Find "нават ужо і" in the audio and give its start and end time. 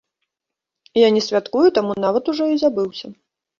2.07-2.61